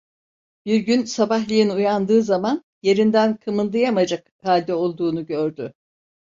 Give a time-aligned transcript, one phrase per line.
[0.65, 5.73] Bir gün sabahleyin uyandığı zaman, yerinden kımıldayamayacak halde olduğunu gördü.